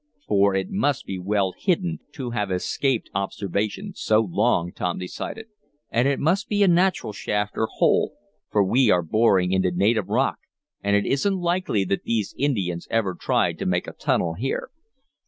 "For 0.27 0.55
it 0.55 0.71
must 0.71 1.05
be 1.05 1.19
well 1.19 1.53
hidden 1.55 1.99
to 2.13 2.31
have 2.31 2.49
escaped 2.49 3.11
observation 3.13 3.93
so 3.93 4.19
long," 4.27 4.71
Tom 4.71 4.97
decided. 4.97 5.45
"And 5.91 6.07
it 6.07 6.19
must 6.19 6.49
be 6.49 6.63
a 6.63 6.67
natural 6.67 7.13
shaft, 7.13 7.53
or 7.55 7.67
hole, 7.73 8.13
for 8.49 8.63
we 8.63 8.89
are 8.89 9.03
boring 9.03 9.51
into 9.51 9.69
native 9.69 10.07
rock, 10.09 10.39
and 10.81 10.95
it 10.95 11.05
isn't 11.05 11.37
likely 11.37 11.83
that 11.85 12.01
these 12.01 12.33
Indians 12.35 12.87
ever 12.89 13.13
tried 13.13 13.59
to 13.59 13.67
make 13.67 13.85
a 13.85 13.93
tunnel 13.93 14.33
here. 14.33 14.71